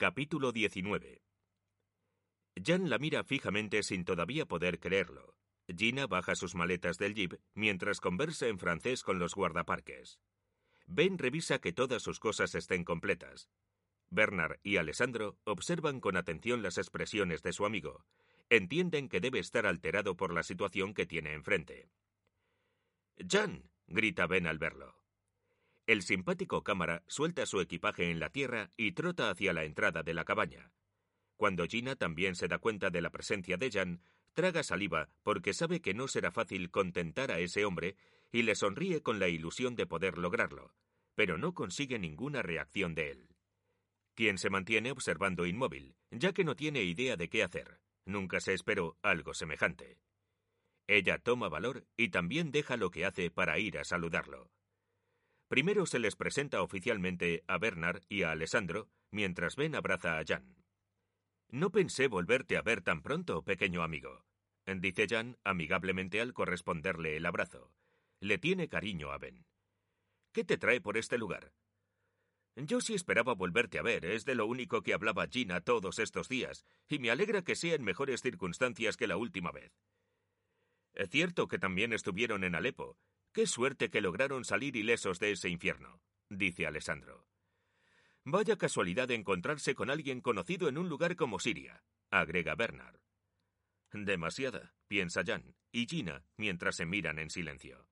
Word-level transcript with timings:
Capítulo 0.00 0.52
19 0.52 1.24
Jan 2.64 2.88
la 2.88 2.98
mira 2.98 3.24
fijamente 3.24 3.82
sin 3.82 4.04
todavía 4.04 4.46
poder 4.46 4.78
creerlo. 4.78 5.34
Gina 5.66 6.06
baja 6.06 6.36
sus 6.36 6.54
maletas 6.54 6.98
del 6.98 7.16
jeep 7.16 7.34
mientras 7.54 7.98
conversa 7.98 8.46
en 8.46 8.60
francés 8.60 9.02
con 9.02 9.18
los 9.18 9.34
guardaparques. 9.34 10.20
Ben 10.86 11.18
revisa 11.18 11.58
que 11.58 11.72
todas 11.72 12.00
sus 12.00 12.20
cosas 12.20 12.54
estén 12.54 12.84
completas. 12.84 13.50
Bernard 14.08 14.60
y 14.62 14.76
Alessandro 14.76 15.36
observan 15.42 15.98
con 15.98 16.16
atención 16.16 16.62
las 16.62 16.78
expresiones 16.78 17.42
de 17.42 17.52
su 17.52 17.66
amigo. 17.66 18.04
Entienden 18.50 19.08
que 19.08 19.18
debe 19.18 19.40
estar 19.40 19.66
alterado 19.66 20.16
por 20.16 20.32
la 20.32 20.44
situación 20.44 20.94
que 20.94 21.06
tiene 21.06 21.32
enfrente. 21.32 21.90
Jan, 23.28 23.68
grita 23.88 24.28
Ben 24.28 24.46
al 24.46 24.58
verlo. 24.58 24.97
El 25.88 26.02
simpático 26.02 26.62
cámara 26.62 27.02
suelta 27.06 27.46
su 27.46 27.62
equipaje 27.62 28.10
en 28.10 28.20
la 28.20 28.28
tierra 28.28 28.70
y 28.76 28.92
trota 28.92 29.30
hacia 29.30 29.54
la 29.54 29.64
entrada 29.64 30.02
de 30.02 30.12
la 30.12 30.26
cabaña. 30.26 30.70
Cuando 31.38 31.64
Gina 31.64 31.96
también 31.96 32.34
se 32.34 32.46
da 32.46 32.58
cuenta 32.58 32.90
de 32.90 33.00
la 33.00 33.08
presencia 33.08 33.56
de 33.56 33.70
Jan, 33.70 34.02
traga 34.34 34.62
saliva 34.62 35.08
porque 35.22 35.54
sabe 35.54 35.80
que 35.80 35.94
no 35.94 36.06
será 36.06 36.30
fácil 36.30 36.70
contentar 36.70 37.32
a 37.32 37.38
ese 37.38 37.64
hombre 37.64 37.96
y 38.30 38.42
le 38.42 38.54
sonríe 38.54 39.00
con 39.02 39.18
la 39.18 39.28
ilusión 39.28 39.76
de 39.76 39.86
poder 39.86 40.18
lograrlo, 40.18 40.74
pero 41.14 41.38
no 41.38 41.54
consigue 41.54 41.98
ninguna 41.98 42.42
reacción 42.42 42.94
de 42.94 43.12
él. 43.12 43.28
Quien 44.14 44.36
se 44.36 44.50
mantiene 44.50 44.90
observando 44.90 45.46
inmóvil, 45.46 45.96
ya 46.10 46.34
que 46.34 46.44
no 46.44 46.54
tiene 46.54 46.82
idea 46.82 47.16
de 47.16 47.30
qué 47.30 47.42
hacer. 47.42 47.80
Nunca 48.04 48.40
se 48.40 48.52
esperó 48.52 48.98
algo 49.00 49.32
semejante. 49.32 49.96
Ella 50.86 51.18
toma 51.18 51.48
valor 51.48 51.86
y 51.96 52.10
también 52.10 52.50
deja 52.50 52.76
lo 52.76 52.90
que 52.90 53.06
hace 53.06 53.30
para 53.30 53.58
ir 53.58 53.78
a 53.78 53.84
saludarlo. 53.84 54.50
Primero 55.48 55.86
se 55.86 55.98
les 55.98 56.14
presenta 56.14 56.62
oficialmente 56.62 57.42
a 57.48 57.58
Bernard 57.58 58.02
y 58.08 58.22
a 58.22 58.32
Alessandro, 58.32 58.88
mientras 59.10 59.56
Ben 59.56 59.74
abraza 59.74 60.18
a 60.18 60.24
Jan. 60.24 60.56
No 61.50 61.70
pensé 61.70 62.08
volverte 62.08 62.58
a 62.58 62.62
ver 62.62 62.82
tan 62.82 63.00
pronto, 63.00 63.42
pequeño 63.42 63.82
amigo, 63.82 64.24
dice 64.76 65.06
Jan 65.08 65.38
amigablemente 65.44 66.20
al 66.20 66.34
corresponderle 66.34 67.16
el 67.16 67.24
abrazo. 67.24 67.72
Le 68.20 68.36
tiene 68.36 68.68
cariño 68.68 69.10
a 69.10 69.18
Ben. 69.18 69.46
¿Qué 70.32 70.44
te 70.44 70.58
trae 70.58 70.80
por 70.80 70.98
este 70.98 71.16
lugar? 71.16 71.54
Yo 72.56 72.80
sí 72.80 72.94
esperaba 72.94 73.34
volverte 73.34 73.78
a 73.78 73.82
ver, 73.82 74.04
es 74.04 74.24
de 74.24 74.34
lo 74.34 74.46
único 74.46 74.82
que 74.82 74.92
hablaba 74.92 75.28
Gina 75.28 75.60
todos 75.60 75.98
estos 75.98 76.28
días, 76.28 76.64
y 76.88 76.98
me 76.98 77.10
alegra 77.10 77.42
que 77.42 77.54
sea 77.54 77.74
en 77.74 77.84
mejores 77.84 78.20
circunstancias 78.20 78.96
que 78.96 79.06
la 79.06 79.16
última 79.16 79.52
vez. 79.52 79.72
Es 80.92 81.08
cierto 81.08 81.46
que 81.46 81.58
también 81.58 81.92
estuvieron 81.92 82.42
en 82.42 82.56
Alepo, 82.56 82.98
Qué 83.32 83.46
suerte 83.46 83.90
que 83.90 84.00
lograron 84.00 84.44
salir 84.44 84.76
ilesos 84.76 85.18
de 85.18 85.32
ese 85.32 85.48
infierno, 85.48 86.00
dice 86.28 86.66
Alessandro. 86.66 87.26
Vaya 88.24 88.56
casualidad 88.56 89.10
encontrarse 89.10 89.74
con 89.74 89.90
alguien 89.90 90.20
conocido 90.20 90.68
en 90.68 90.78
un 90.78 90.88
lugar 90.88 91.16
como 91.16 91.38
Siria, 91.38 91.82
agrega 92.10 92.54
Bernard. 92.54 93.00
Demasiada, 93.92 94.74
piensa 94.86 95.22
Jan 95.24 95.56
y 95.72 95.86
Gina 95.86 96.24
mientras 96.36 96.76
se 96.76 96.86
miran 96.86 97.18
en 97.18 97.30
silencio. 97.30 97.88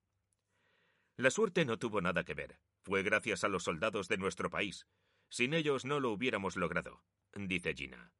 La 1.16 1.30
suerte 1.30 1.64
no 1.64 1.78
tuvo 1.78 2.00
nada 2.02 2.24
que 2.24 2.34
ver. 2.34 2.58
Fue 2.82 3.02
gracias 3.02 3.44
a 3.44 3.48
los 3.48 3.64
soldados 3.64 4.08
de 4.08 4.18
nuestro 4.18 4.50
país. 4.50 4.86
Sin 5.28 5.54
ellos 5.54 5.84
no 5.84 6.00
lo 6.00 6.10
hubiéramos 6.10 6.56
logrado, 6.56 7.02
dice 7.34 7.74
Gina. 7.74 8.12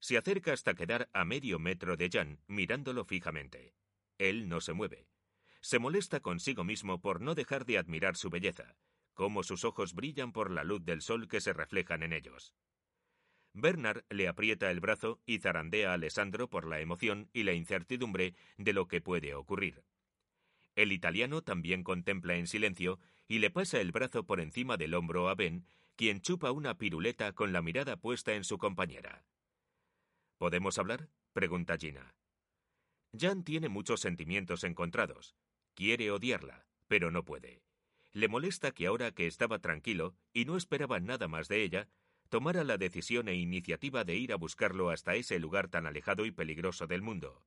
Se 0.00 0.18
acerca 0.18 0.52
hasta 0.52 0.74
quedar 0.74 1.08
a 1.12 1.24
medio 1.24 1.58
metro 1.58 1.96
de 1.96 2.10
Jan 2.10 2.40
mirándolo 2.46 3.04
fijamente. 3.04 3.74
Él 4.18 4.48
no 4.48 4.60
se 4.60 4.72
mueve 4.72 5.06
se 5.60 5.78
molesta 5.78 6.20
consigo 6.20 6.64
mismo 6.64 7.00
por 7.00 7.20
no 7.20 7.34
dejar 7.34 7.64
de 7.64 7.78
admirar 7.78 8.16
su 8.16 8.30
belleza, 8.30 8.76
cómo 9.14 9.42
sus 9.42 9.64
ojos 9.64 9.94
brillan 9.94 10.32
por 10.32 10.50
la 10.50 10.64
luz 10.64 10.84
del 10.84 11.02
sol 11.02 11.28
que 11.28 11.40
se 11.40 11.52
reflejan 11.52 12.02
en 12.02 12.12
ellos. 12.12 12.54
Bernard 13.52 14.04
le 14.10 14.28
aprieta 14.28 14.70
el 14.70 14.80
brazo 14.80 15.20
y 15.26 15.38
zarandea 15.38 15.90
a 15.90 15.94
Alessandro 15.94 16.48
por 16.48 16.66
la 16.66 16.80
emoción 16.80 17.28
y 17.32 17.42
la 17.42 17.52
incertidumbre 17.52 18.34
de 18.56 18.72
lo 18.72 18.86
que 18.86 19.00
puede 19.00 19.34
ocurrir. 19.34 19.84
El 20.76 20.92
italiano 20.92 21.42
también 21.42 21.82
contempla 21.82 22.36
en 22.36 22.46
silencio 22.46 23.00
y 23.26 23.40
le 23.40 23.50
pasa 23.50 23.80
el 23.80 23.90
brazo 23.90 24.24
por 24.24 24.40
encima 24.40 24.76
del 24.76 24.94
hombro 24.94 25.28
a 25.28 25.34
Ben, 25.34 25.66
quien 25.96 26.20
chupa 26.20 26.52
una 26.52 26.78
piruleta 26.78 27.32
con 27.32 27.52
la 27.52 27.62
mirada 27.62 27.96
puesta 27.96 28.34
en 28.34 28.44
su 28.44 28.58
compañera. 28.58 29.24
¿Podemos 30.36 30.78
hablar? 30.78 31.08
pregunta 31.32 31.76
Gina. 31.76 32.14
Jan 33.12 33.42
tiene 33.42 33.68
muchos 33.68 34.00
sentimientos 34.00 34.62
encontrados. 34.62 35.34
Quiere 35.78 36.10
odiarla, 36.10 36.66
pero 36.88 37.12
no 37.12 37.24
puede. 37.24 37.62
Le 38.12 38.26
molesta 38.26 38.72
que 38.72 38.88
ahora 38.88 39.12
que 39.12 39.28
estaba 39.28 39.60
tranquilo 39.60 40.16
y 40.32 40.44
no 40.44 40.56
esperaba 40.56 40.98
nada 40.98 41.28
más 41.28 41.46
de 41.46 41.62
ella, 41.62 41.88
tomara 42.30 42.64
la 42.64 42.78
decisión 42.78 43.28
e 43.28 43.36
iniciativa 43.36 44.02
de 44.02 44.16
ir 44.16 44.32
a 44.32 44.36
buscarlo 44.36 44.90
hasta 44.90 45.14
ese 45.14 45.38
lugar 45.38 45.68
tan 45.68 45.86
alejado 45.86 46.26
y 46.26 46.32
peligroso 46.32 46.88
del 46.88 47.02
mundo, 47.02 47.44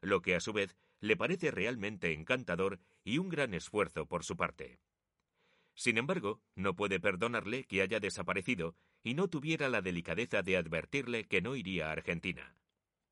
lo 0.00 0.22
que 0.22 0.36
a 0.36 0.40
su 0.40 0.52
vez 0.52 0.76
le 1.00 1.16
parece 1.16 1.50
realmente 1.50 2.12
encantador 2.12 2.78
y 3.02 3.18
un 3.18 3.28
gran 3.28 3.52
esfuerzo 3.52 4.06
por 4.06 4.22
su 4.22 4.36
parte. 4.36 4.78
Sin 5.74 5.98
embargo, 5.98 6.40
no 6.54 6.76
puede 6.76 7.00
perdonarle 7.00 7.64
que 7.64 7.82
haya 7.82 7.98
desaparecido 7.98 8.76
y 9.02 9.14
no 9.14 9.26
tuviera 9.26 9.68
la 9.68 9.82
delicadeza 9.82 10.42
de 10.42 10.56
advertirle 10.56 11.26
que 11.26 11.42
no 11.42 11.56
iría 11.56 11.88
a 11.88 11.92
Argentina. 11.94 12.54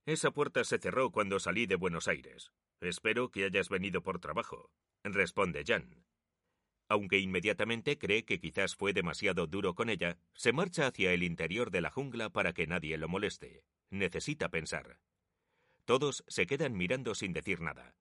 Esa 0.06 0.31
puerta 0.31 0.62
se 0.62 0.78
cerró 0.78 1.10
cuando 1.10 1.41
salí 1.41 1.66
de 1.66 1.75
Buenos 1.75 2.06
Aires. 2.06 2.52
Espero 2.80 3.30
que 3.30 3.44
hayas 3.44 3.68
venido 3.68 4.02
por 4.02 4.20
trabajo, 4.20 4.70
responde 5.04 5.64
Jan. 5.66 6.04
Aunque 6.88 7.18
inmediatamente 7.18 7.98
cree 7.98 8.24
que 8.24 8.41
quizás 8.41 8.74
fue 8.74 8.92
demasiado 8.92 9.46
duro 9.46 9.74
con 9.74 9.91
ella, 9.91 10.18
se 10.34 10.52
marcha 10.52 10.86
hacia 10.86 11.12
el 11.12 11.22
interior 11.22 11.70
de 11.70 11.82
la 11.82 11.90
jungla 11.90 12.30
para 12.30 12.52
que 12.52 12.66
nadie 12.66 12.98
lo 12.98 13.08
moleste. 13.08 13.62
Necesita 13.90 14.48
pensar. 14.48 14.98
Todos 15.84 16.24
se 16.26 16.46
quedan 16.46 16.76
mirando 16.76 17.14
sin 17.14 17.32
decir 17.32 17.60
nada. 17.60 17.94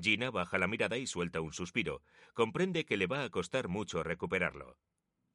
Gina 0.00 0.30
baja 0.30 0.58
la 0.58 0.68
mirada 0.68 0.96
y 0.96 1.06
suelta 1.06 1.40
un 1.40 1.52
suspiro. 1.52 2.02
Comprende 2.32 2.84
que 2.84 2.96
le 2.96 3.06
va 3.06 3.24
a 3.24 3.30
costar 3.30 3.68
mucho 3.68 4.02
recuperarlo. 4.02 4.78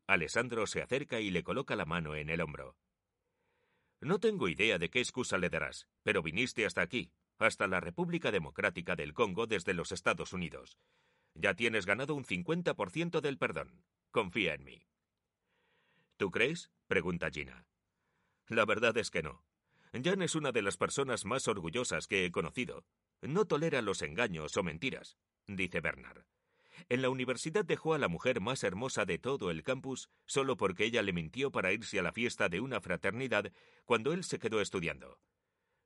Alessandro 0.08 0.66
se 0.66 0.82
acerca 0.82 1.20
y 1.20 1.30
le 1.30 1.44
coloca 1.44 1.76
la 1.76 1.86
mano 1.86 2.16
en 2.16 2.30
el 2.30 2.42
hombro. 2.42 2.76
No 4.02 4.20
tengo 4.20 4.48
idea 4.48 4.80
de 4.80 4.90
qué 4.90 5.00
excusa 5.00 5.38
le 5.38 5.50
darás, 5.50 5.88
pero 6.04 6.24
viniste 6.24 6.66
hasta 6.66 6.82
aquí, 6.82 7.12
hasta 7.40 7.68
la 7.68 7.80
República 7.80 8.32
Democrática 8.32 8.96
del 8.96 9.14
Congo 9.14 9.48
desde 9.48 9.74
los 9.74 9.92
Estados 9.92 10.34
Unidos. 10.34 10.78
Ya 11.34 11.54
tienes 11.54 11.86
ganado 11.86 12.16
un 12.16 12.26
50% 12.26 13.22
del 13.22 13.38
perdón. 13.38 13.84
Confía 14.12 14.54
en 14.54 14.64
mí. 14.64 14.86
¿Tú 16.18 16.32
crees? 16.32 16.70
pregunta 16.88 17.30
Gina. 17.32 17.66
La 18.48 18.66
verdad 18.66 18.98
es 18.98 19.10
que 19.10 19.24
no. 19.24 19.44
Jan 19.94 20.22
es 20.22 20.36
una 20.36 20.52
de 20.52 20.62
las 20.62 20.78
personas 20.78 21.26
más 21.26 21.48
orgullosas 21.48 22.08
que 22.08 22.26
he 22.26 22.32
conocido. 22.32 22.84
No 23.22 23.46
tolera 23.46 23.82
los 23.82 24.02
engaños 24.02 24.56
o 24.58 24.64
mentiras, 24.64 25.18
dice 25.48 25.82
Bernard. 25.82 26.26
En 26.88 27.02
la 27.02 27.10
universidad 27.10 27.66
dejó 27.66 27.94
a 27.94 27.98
la 27.98 28.08
mujer 28.08 28.40
más 28.40 28.64
hermosa 28.64 29.06
de 29.06 29.20
todo 29.20 29.52
el 29.52 29.64
campus 29.64 30.10
solo 30.26 30.58
porque 30.58 30.86
ella 30.86 31.02
le 31.02 31.14
mintió 31.14 31.52
para 31.52 31.74
irse 31.74 32.00
a 32.00 32.04
la 32.04 32.14
fiesta 32.14 32.50
de 32.50 32.62
una 32.62 32.80
fraternidad 32.82 33.52
cuando 33.86 34.14
él 34.14 34.24
se 34.24 34.40
quedó 34.40 34.62
estudiando. 34.62 35.20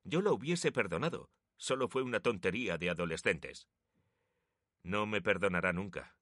Yo 0.04 0.22
lo 0.22 0.34
hubiese 0.34 0.72
perdonado, 0.72 1.30
Solo 1.64 1.88
fue 1.88 2.02
una 2.02 2.20
tontería 2.20 2.78
de 2.78 2.90
adolescentes. 2.90 3.70
No 4.84 5.06
me 5.06 5.22
perdonará 5.22 5.72
nunca. 5.72 6.18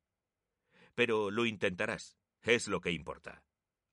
Pero 0.94 1.32
lo 1.32 1.48
intentarás. 1.48 2.16
Es 2.44 2.68
lo 2.68 2.80
que 2.80 2.92
importa, 2.92 3.44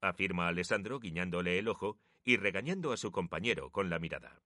afirma 0.02 0.48
Alessandro 0.48 1.00
guiñándole 1.00 1.58
el 1.58 1.68
ojo 1.68 1.98
y 2.22 2.36
regañando 2.36 2.92
a 2.92 2.98
su 2.98 3.12
compañero 3.12 3.70
con 3.70 3.88
la 3.88 3.98
mirada. 3.98 4.42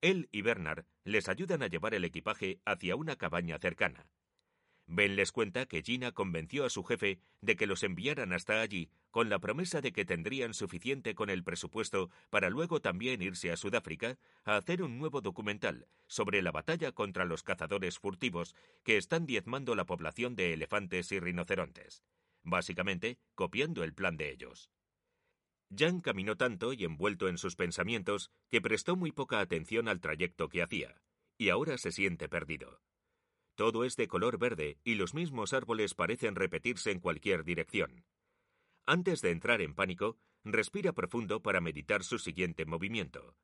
Él 0.00 0.30
y 0.32 0.40
Bernard 0.40 0.86
les 1.04 1.28
ayudan 1.28 1.62
a 1.62 1.66
llevar 1.66 1.92
el 1.92 2.06
equipaje 2.06 2.62
hacia 2.64 2.96
una 2.96 3.16
cabaña 3.16 3.58
cercana. 3.58 4.06
Ben 4.86 5.16
les 5.16 5.32
cuenta 5.32 5.66
que 5.66 5.82
Gina 5.82 6.12
convenció 6.12 6.64
a 6.64 6.70
su 6.70 6.82
jefe 6.82 7.20
de 7.42 7.56
que 7.56 7.66
los 7.66 7.82
enviaran 7.82 8.32
hasta 8.32 8.62
allí 8.62 8.90
con 9.10 9.28
la 9.28 9.38
promesa 9.38 9.80
de 9.80 9.92
que 9.92 10.04
tendrían 10.04 10.54
suficiente 10.54 11.14
con 11.14 11.30
el 11.30 11.42
presupuesto 11.42 12.10
para 12.30 12.50
luego 12.50 12.80
también 12.80 13.22
irse 13.22 13.50
a 13.50 13.56
Sudáfrica 13.56 14.18
a 14.44 14.56
hacer 14.56 14.82
un 14.82 14.98
nuevo 14.98 15.20
documental 15.20 15.86
sobre 16.06 16.42
la 16.42 16.52
batalla 16.52 16.92
contra 16.92 17.24
los 17.24 17.42
cazadores 17.42 17.98
furtivos 17.98 18.54
que 18.82 18.96
están 18.96 19.26
diezmando 19.26 19.74
la 19.74 19.86
población 19.86 20.36
de 20.36 20.52
elefantes 20.52 21.12
y 21.12 21.20
rinocerontes, 21.20 22.04
básicamente 22.42 23.18
copiando 23.34 23.84
el 23.84 23.94
plan 23.94 24.16
de 24.16 24.30
ellos. 24.30 24.70
Jan 25.76 26.00
caminó 26.00 26.36
tanto 26.36 26.72
y 26.72 26.84
envuelto 26.84 27.28
en 27.28 27.38
sus 27.38 27.54
pensamientos 27.54 28.30
que 28.48 28.60
prestó 28.60 28.96
muy 28.96 29.12
poca 29.12 29.40
atención 29.40 29.88
al 29.88 30.00
trayecto 30.00 30.48
que 30.48 30.62
hacía, 30.62 31.00
y 31.38 31.48
ahora 31.48 31.78
se 31.78 31.92
siente 31.92 32.28
perdido. 32.28 32.80
Todo 33.54 33.84
es 33.84 33.94
de 33.96 34.08
color 34.08 34.38
verde 34.38 34.78
y 34.84 34.94
los 34.94 35.14
mismos 35.14 35.52
árboles 35.52 35.94
parecen 35.94 36.34
repetirse 36.34 36.90
en 36.90 36.98
cualquier 36.98 37.44
dirección. 37.44 38.04
Antes 38.90 39.22
de 39.22 39.30
entrar 39.30 39.60
en 39.60 39.72
pánico, 39.72 40.18
respira 40.42 40.92
profundo 40.92 41.40
para 41.40 41.60
meditar 41.60 42.02
su 42.02 42.18
siguiente 42.18 42.66
movimiento. 42.66 43.36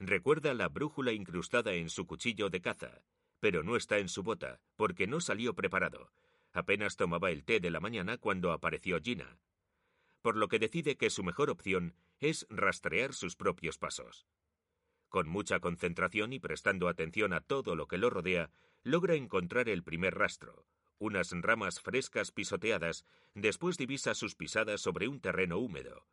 Recuerda 0.00 0.54
la 0.54 0.68
brújula 0.68 1.12
incrustada 1.12 1.74
en 1.74 1.88
su 1.88 2.04
cuchillo 2.04 2.50
de 2.50 2.60
caza, 2.60 3.04
pero 3.38 3.62
no 3.62 3.76
está 3.76 3.98
en 3.98 4.08
su 4.08 4.24
bota, 4.24 4.60
porque 4.74 5.06
no 5.06 5.20
salió 5.20 5.54
preparado. 5.54 6.10
Apenas 6.52 6.96
tomaba 6.96 7.30
el 7.30 7.44
té 7.44 7.60
de 7.60 7.70
la 7.70 7.78
mañana 7.78 8.18
cuando 8.18 8.50
apareció 8.50 9.00
Gina. 9.00 9.38
Por 10.20 10.34
lo 10.36 10.48
que 10.48 10.58
decide 10.58 10.96
que 10.96 11.10
su 11.10 11.22
mejor 11.22 11.48
opción 11.48 11.94
es 12.18 12.44
rastrear 12.50 13.14
sus 13.14 13.36
propios 13.36 13.78
pasos. 13.78 14.26
Con 15.08 15.28
mucha 15.28 15.60
concentración 15.60 16.32
y 16.32 16.40
prestando 16.40 16.88
atención 16.88 17.34
a 17.34 17.40
todo 17.40 17.76
lo 17.76 17.86
que 17.86 17.98
lo 17.98 18.10
rodea, 18.10 18.50
logra 18.82 19.14
encontrar 19.14 19.68
el 19.68 19.84
primer 19.84 20.16
rastro, 20.16 20.66
unas 21.02 21.32
ramas 21.32 21.80
frescas 21.80 22.30
pisoteadas, 22.30 23.04
después 23.34 23.76
divisa 23.76 24.14
sus 24.14 24.36
pisadas 24.36 24.80
sobre 24.80 25.08
un 25.08 25.20
terreno 25.20 25.58
húmedo. 25.58 26.06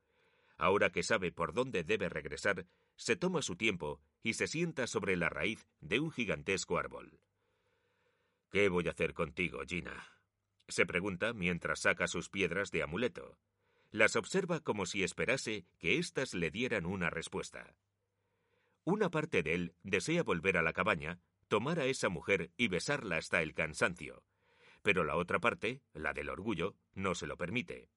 Ahora 0.58 0.90
que 0.90 1.04
sabe 1.04 1.32
por 1.32 1.54
dónde 1.54 1.84
debe 1.84 2.10
regresar, 2.10 2.66
se 2.96 3.16
toma 3.16 3.42
su 3.42 3.56
tiempo 3.56 4.02
y 4.24 4.34
se 4.34 4.48
sienta 4.48 4.88
sobre 4.88 5.16
la 5.16 5.30
raíz 5.30 5.68
de 5.80 6.00
un 6.00 6.12
gigantesco 6.12 6.78
árbol. 6.78 7.22
¿Qué 8.52 8.68
voy 8.68 8.88
a 8.88 8.92
hacer 8.92 9.14
contigo, 9.14 9.62
Gina? 9.66 10.20
se 10.68 10.86
pregunta 10.86 11.34
mientras 11.34 11.82
saca 11.82 12.08
sus 12.08 12.30
piedras 12.30 12.72
de 12.72 12.84
amuleto. 12.84 13.38
Las 13.92 14.16
observa 14.16 14.60
como 14.60 14.86
si 14.86 15.04
esperase 15.04 15.66
que 15.80 15.98
éstas 15.98 16.34
le 16.34 16.52
dieran 16.52 16.86
una 16.86 17.10
respuesta. 17.10 17.76
Una 18.84 19.10
parte 19.10 19.42
de 19.42 19.56
él 19.56 19.76
desea 19.84 20.24
volver 20.24 20.58
a 20.58 20.62
la 20.62 20.74
cabaña, 20.74 21.20
tomar 21.48 21.80
a 21.80 21.86
esa 21.86 22.10
mujer 22.10 22.52
y 22.56 22.68
besarla 22.68 23.18
hasta 23.18 23.42
el 23.42 23.54
cansancio, 23.56 24.24
pero 24.90 25.04
la 25.04 25.18
otra 25.18 25.38
parte, 25.38 25.84
la 25.94 26.14
del 26.14 26.30
orgullo, 26.30 26.76
no 26.96 27.14
se 27.14 27.28
lo 27.28 27.38
permite. 27.38 27.92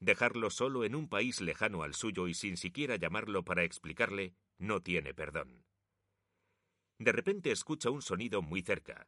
Dejarlo 0.00 0.50
solo 0.50 0.82
en 0.82 0.96
un 0.96 1.08
país 1.08 1.40
lejano 1.40 1.84
al 1.84 1.94
suyo 1.94 2.26
y 2.26 2.34
sin 2.34 2.56
siquiera 2.56 2.96
llamarlo 2.96 3.44
para 3.44 3.62
explicarle, 3.62 4.34
no 4.58 4.82
tiene 4.82 5.14
perdón. 5.14 5.64
De 6.98 7.12
repente 7.12 7.52
escucha 7.52 7.90
un 7.90 8.02
sonido 8.02 8.42
muy 8.42 8.62
cerca. 8.62 9.06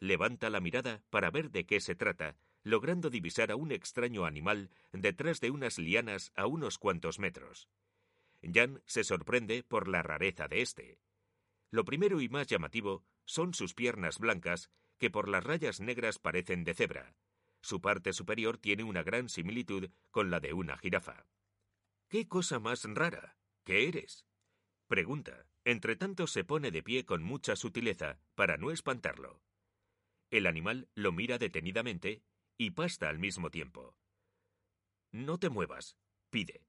Levanta 0.00 0.50
la 0.50 0.58
mirada 0.58 1.04
para 1.10 1.30
ver 1.30 1.52
de 1.52 1.64
qué 1.64 1.78
se 1.78 1.94
trata, 1.94 2.36
logrando 2.64 3.08
divisar 3.08 3.52
a 3.52 3.54
un 3.54 3.70
extraño 3.70 4.24
animal 4.24 4.68
detrás 4.90 5.40
de 5.40 5.52
unas 5.52 5.78
lianas 5.78 6.32
a 6.34 6.48
unos 6.48 6.76
cuantos 6.76 7.20
metros. 7.20 7.68
Jan 8.42 8.82
se 8.84 9.04
sorprende 9.04 9.62
por 9.62 9.86
la 9.86 10.02
rareza 10.02 10.48
de 10.48 10.62
este. 10.62 10.98
Lo 11.70 11.84
primero 11.84 12.20
y 12.20 12.28
más 12.28 12.48
llamativo 12.48 13.04
son 13.26 13.54
sus 13.54 13.74
piernas 13.74 14.18
blancas, 14.18 14.72
que 15.02 15.10
por 15.10 15.28
las 15.28 15.42
rayas 15.42 15.80
negras 15.80 16.20
parecen 16.20 16.62
de 16.62 16.74
cebra, 16.74 17.16
su 17.60 17.80
parte 17.80 18.12
superior 18.12 18.56
tiene 18.56 18.84
una 18.84 19.02
gran 19.02 19.28
similitud 19.28 19.90
con 20.12 20.30
la 20.30 20.38
de 20.38 20.52
una 20.52 20.78
jirafa. 20.78 21.26
¿Qué 22.08 22.28
cosa 22.28 22.60
más 22.60 22.84
rara? 22.84 23.36
¿Qué 23.64 23.88
eres? 23.88 24.28
Pregunta. 24.86 25.48
Entre 25.64 25.96
tanto 25.96 26.28
se 26.28 26.44
pone 26.44 26.70
de 26.70 26.84
pie 26.84 27.04
con 27.04 27.20
mucha 27.20 27.56
sutileza 27.56 28.20
para 28.36 28.58
no 28.58 28.70
espantarlo. 28.70 29.42
El 30.30 30.46
animal 30.46 30.88
lo 30.94 31.10
mira 31.10 31.36
detenidamente 31.36 32.22
y 32.56 32.70
pasta 32.70 33.08
al 33.08 33.18
mismo 33.18 33.50
tiempo. 33.50 33.96
No 35.10 35.36
te 35.36 35.50
muevas, 35.50 35.96
pide. 36.30 36.64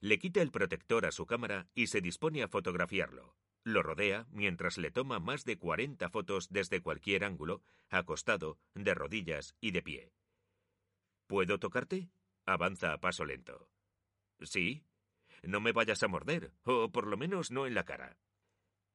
Le 0.00 0.18
quita 0.18 0.40
el 0.40 0.50
protector 0.50 1.04
a 1.04 1.12
su 1.12 1.26
cámara 1.26 1.68
y 1.74 1.88
se 1.88 2.00
dispone 2.00 2.42
a 2.42 2.48
fotografiarlo. 2.48 3.36
Lo 3.64 3.82
rodea 3.82 4.26
mientras 4.30 4.76
le 4.76 4.90
toma 4.90 5.18
más 5.20 5.44
de 5.44 5.56
40 5.56 6.10
fotos 6.10 6.50
desde 6.50 6.82
cualquier 6.82 7.24
ángulo, 7.24 7.62
acostado, 7.88 8.58
de 8.74 8.94
rodillas 8.94 9.56
y 9.60 9.70
de 9.70 9.82
pie. 9.82 10.12
¿Puedo 11.26 11.58
tocarte? 11.58 12.10
Avanza 12.44 12.92
a 12.92 13.00
paso 13.00 13.24
lento. 13.24 13.70
Sí. 14.42 14.84
No 15.42 15.60
me 15.60 15.72
vayas 15.72 16.02
a 16.02 16.08
morder, 16.08 16.52
o 16.64 16.90
por 16.90 17.06
lo 17.06 17.16
menos 17.16 17.50
no 17.50 17.66
en 17.66 17.74
la 17.74 17.84
cara. 17.84 18.18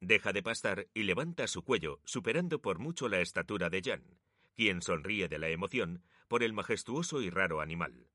Deja 0.01 0.33
de 0.33 0.43
pastar 0.43 0.87
y 0.93 1.03
levanta 1.03 1.47
su 1.47 1.63
cuello, 1.63 1.99
superando 2.05 2.61
por 2.61 2.79
mucho 2.79 3.09
la 3.09 3.21
estatura 3.21 3.69
de 3.69 3.81
Jan, 3.81 4.19
quien 4.55 4.81
sonríe 4.81 5.27
de 5.27 5.39
la 5.39 5.49
emoción 5.49 6.03
por 6.27 6.43
el 6.43 6.53
majestuoso 6.53 7.21
y 7.21 7.29
raro 7.29 7.59
animal. 7.59 8.07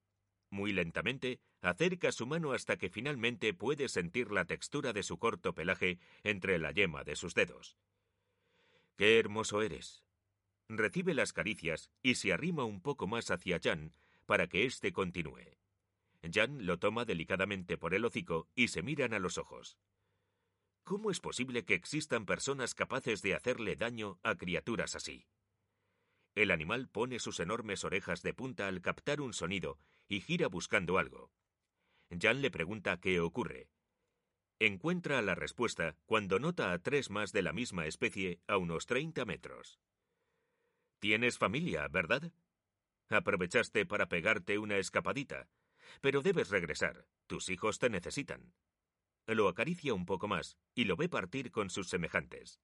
Muy 0.54 0.72
lentamente, 0.72 1.40
acerca 1.62 2.12
su 2.12 2.28
mano 2.28 2.52
hasta 2.52 2.76
que 2.76 2.88
finalmente 2.88 3.54
puede 3.54 3.88
sentir 3.88 4.30
la 4.30 4.44
textura 4.44 4.92
de 4.92 5.02
su 5.02 5.18
corto 5.18 5.52
pelaje 5.52 5.98
entre 6.22 6.60
la 6.60 6.70
yema 6.70 7.02
de 7.02 7.16
sus 7.16 7.34
dedos. 7.34 7.76
¡Qué 8.96 9.18
hermoso 9.18 9.62
eres! 9.62 10.04
Recibe 10.68 11.12
las 11.12 11.32
caricias 11.32 11.90
y 12.04 12.14
se 12.14 12.32
arrima 12.32 12.62
un 12.64 12.80
poco 12.80 13.08
más 13.08 13.32
hacia 13.32 13.58
Jan 13.60 13.94
para 14.26 14.46
que 14.46 14.64
éste 14.64 14.92
continúe. 14.92 15.58
Jan 16.32 16.64
lo 16.66 16.78
toma 16.78 17.04
delicadamente 17.04 17.76
por 17.76 17.92
el 17.92 18.04
hocico 18.04 18.48
y 18.54 18.68
se 18.68 18.82
miran 18.82 19.12
a 19.12 19.18
los 19.18 19.38
ojos. 19.38 19.76
¿Cómo 20.84 21.10
es 21.10 21.18
posible 21.18 21.64
que 21.64 21.74
existan 21.74 22.26
personas 22.26 22.76
capaces 22.76 23.22
de 23.22 23.34
hacerle 23.34 23.74
daño 23.74 24.20
a 24.22 24.36
criaturas 24.36 24.94
así? 24.94 25.26
El 26.36 26.52
animal 26.52 26.88
pone 26.88 27.18
sus 27.18 27.40
enormes 27.40 27.82
orejas 27.82 28.22
de 28.22 28.34
punta 28.34 28.68
al 28.68 28.82
captar 28.82 29.20
un 29.20 29.32
sonido 29.32 29.80
y 30.08 30.20
gira 30.20 30.48
buscando 30.48 30.98
algo. 30.98 31.30
Jan 32.10 32.42
le 32.42 32.50
pregunta 32.50 33.00
qué 33.00 33.20
ocurre. 33.20 33.68
Encuentra 34.60 35.20
la 35.22 35.34
respuesta 35.34 35.96
cuando 36.06 36.38
nota 36.38 36.72
a 36.72 36.78
tres 36.78 37.10
más 37.10 37.32
de 37.32 37.42
la 37.42 37.52
misma 37.52 37.86
especie 37.86 38.40
a 38.46 38.56
unos 38.56 38.86
30 38.86 39.24
metros. 39.24 39.80
Tienes 41.00 41.38
familia, 41.38 41.88
¿verdad? 41.88 42.32
Aprovechaste 43.08 43.84
para 43.84 44.08
pegarte 44.08 44.58
una 44.58 44.78
escapadita, 44.78 45.48
pero 46.00 46.22
debes 46.22 46.50
regresar. 46.50 47.06
Tus 47.26 47.48
hijos 47.48 47.78
te 47.78 47.90
necesitan. 47.90 48.54
Lo 49.26 49.48
acaricia 49.48 49.94
un 49.94 50.06
poco 50.06 50.28
más 50.28 50.58
y 50.74 50.84
lo 50.84 50.96
ve 50.96 51.08
partir 51.08 51.50
con 51.50 51.70
sus 51.70 51.88
semejantes. 51.88 52.60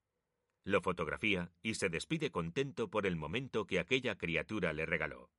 Lo 0.64 0.82
fotografía 0.82 1.52
y 1.62 1.74
se 1.74 1.88
despide 1.88 2.30
contento 2.30 2.88
por 2.90 3.06
el 3.06 3.16
momento 3.16 3.66
que 3.66 3.78
aquella 3.78 4.16
criatura 4.16 4.72
le 4.72 4.84
regaló. 4.86 5.30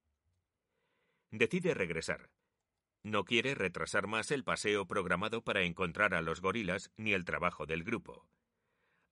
Decide 1.32 1.74
regresar. 1.74 2.30
No 3.04 3.24
quiere 3.24 3.56
retrasar 3.56 4.06
más 4.06 4.32
el 4.32 4.44
paseo 4.44 4.86
programado 4.86 5.44
para 5.44 5.64
encontrar 5.64 6.14
a 6.14 6.22
los 6.22 6.42
gorilas 6.42 6.92
ni 6.98 7.14
el 7.14 7.24
trabajo 7.24 7.66
del 7.66 7.84
grupo. 7.84 8.28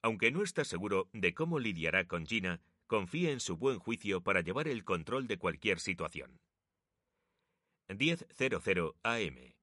Aunque 0.02 0.32
no 0.32 0.44
está 0.44 0.64
seguro 0.66 1.10
de 1.14 1.34
cómo 1.34 1.60
lidiará 1.60 2.06
con 2.08 2.26
Gina, 2.26 2.62
confía 2.88 3.32
en 3.32 3.40
su 3.40 3.58
buen 3.58 3.80
juicio 3.80 4.22
para 4.22 4.42
llevar 4.42 4.68
el 4.68 4.84
control 4.84 5.28
de 5.28 5.38
cualquier 5.38 5.80
situación. 5.80 6.40
10.00 7.88 8.96
AM 9.04 9.54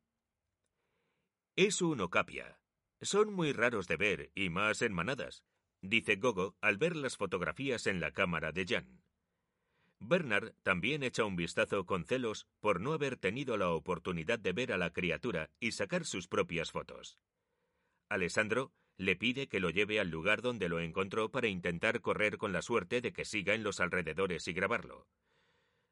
Es 1.54 1.82
un 1.82 2.00
ocapia. 2.00 2.58
Son 3.02 3.32
muy 3.32 3.52
raros 3.52 3.86
de 3.86 3.96
ver 3.96 4.32
y 4.34 4.48
más 4.48 4.82
en 4.82 4.92
manadas, 4.94 5.44
dice 5.82 6.16
Gogo 6.16 6.56
al 6.60 6.78
ver 6.78 6.96
las 6.96 7.16
fotografías 7.16 7.86
en 7.86 8.00
la 8.00 8.12
cámara 8.12 8.50
de 8.50 8.64
Jan. 8.66 9.05
Bernard 9.98 10.52
también 10.62 11.02
echa 11.02 11.24
un 11.24 11.36
vistazo 11.36 11.86
con 11.86 12.04
celos 12.04 12.46
por 12.60 12.80
no 12.80 12.92
haber 12.92 13.16
tenido 13.16 13.56
la 13.56 13.70
oportunidad 13.70 14.38
de 14.38 14.52
ver 14.52 14.72
a 14.72 14.78
la 14.78 14.92
criatura 14.92 15.50
y 15.58 15.72
sacar 15.72 16.04
sus 16.04 16.28
propias 16.28 16.70
fotos. 16.70 17.18
Alessandro 18.08 18.72
le 18.98 19.16
pide 19.16 19.48
que 19.48 19.60
lo 19.60 19.70
lleve 19.70 20.00
al 20.00 20.10
lugar 20.10 20.42
donde 20.42 20.68
lo 20.68 20.80
encontró 20.80 21.30
para 21.30 21.48
intentar 21.48 22.00
correr 22.00 22.38
con 22.38 22.52
la 22.52 22.62
suerte 22.62 23.00
de 23.00 23.12
que 23.12 23.24
siga 23.24 23.54
en 23.54 23.62
los 23.62 23.80
alrededores 23.80 24.48
y 24.48 24.52
grabarlo. 24.52 25.06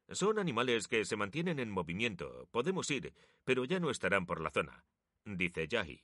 Son 0.09 0.39
animales 0.39 0.87
que 0.87 1.03
se 1.05 1.15
mantienen 1.15 1.59
en 1.59 1.69
movimiento. 1.69 2.47
Podemos 2.51 2.89
ir, 2.91 3.13
pero 3.43 3.65
ya 3.65 3.79
no 3.79 3.89
estarán 3.89 4.25
por 4.25 4.39
la 4.39 4.51
zona, 4.51 4.85
dice 5.25 5.67
Yahi. 5.67 6.01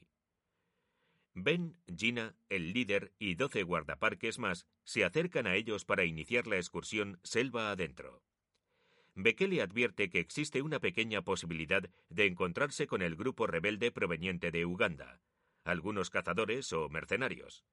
Ben, 1.34 1.78
Gina, 1.96 2.36
el 2.50 2.74
líder 2.74 3.14
y 3.18 3.36
doce 3.36 3.64
guardaparques 3.64 4.38
más 4.38 4.66
se 4.84 5.06
acercan 5.06 5.48
a 5.48 5.56
ellos 5.56 5.86
para 5.86 6.04
iniciar 6.04 6.46
la 6.48 6.58
excursión 6.58 7.20
selva 7.24 7.72
adentro. 7.72 8.22
Bekele 9.16 9.62
advierte 9.62 10.10
que 10.10 10.20
existe 10.20 10.62
una 10.62 10.80
pequeña 10.80 11.22
posibilidad 11.22 11.90
de 12.10 12.26
encontrarse 12.26 12.88
con 12.88 13.02
el 13.02 13.16
grupo 13.16 13.48
rebelde 13.48 13.92
proveniente 13.92 14.52
de 14.52 14.66
Uganda, 14.66 15.22
algunos 15.64 16.10
cazadores 16.10 16.72
o 16.74 16.90
mercenarios. 16.90 17.64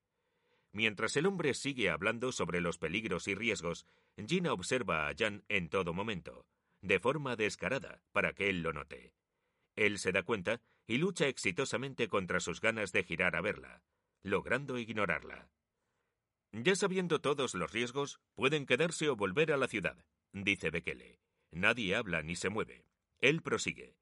Mientras 0.73 1.17
el 1.17 1.27
hombre 1.27 1.55
sigue 1.55 1.91
hablando 1.91 2.31
sobre 2.33 2.61
los 2.61 2.79
peligros 2.79 3.27
y 3.27 3.35
riesgos, 3.35 3.87
Gina 4.27 4.53
observa 4.53 5.09
a 5.09 5.15
Jan 5.17 5.45
en 5.49 5.69
todo 5.69 5.95
momento, 5.95 6.47
de 6.83 7.01
forma 7.01 7.37
descarada, 7.37 8.03
para 8.13 8.33
que 8.35 8.51
él 8.51 8.63
lo 8.63 8.73
note. 8.73 9.15
Él 9.77 9.99
se 9.99 10.13
da 10.13 10.23
cuenta 10.23 10.61
y 10.89 10.97
lucha 10.97 11.29
exitosamente 11.29 12.09
contra 12.09 12.41
sus 12.41 12.61
ganas 12.61 12.91
de 12.91 13.05
girar 13.05 13.37
a 13.37 13.41
verla, 13.41 13.83
logrando 14.23 14.79
ignorarla. 14.79 15.51
Ya 16.53 16.75
sabiendo 16.75 17.21
todos 17.21 17.55
los 17.55 17.71
riesgos, 17.73 18.21
pueden 18.35 18.67
quedarse 18.67 19.09
o 19.11 19.15
volver 19.15 19.53
a 19.53 19.59
la 19.59 19.69
ciudad, 19.69 20.05
dice 20.33 20.71
Bekele. 20.71 21.21
Nadie 21.53 21.95
habla 21.95 22.23
ni 22.23 22.37
se 22.37 22.49
mueve. 22.49 22.87
Él 23.21 23.43
prosigue. 23.43 23.97